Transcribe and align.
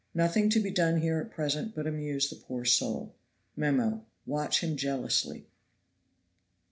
Nothing 0.15 0.49
to 0.49 0.59
be 0.59 0.71
done 0.71 0.99
here 1.01 1.19
at 1.19 1.29
present 1.29 1.75
but 1.75 1.85
amuse 1.85 2.27
the 2.31 2.35
poor 2.35 2.65
soul. 2.65 3.13
Mem. 3.55 4.01
Watch 4.25 4.61
him 4.63 4.75
jealously. 4.75 5.45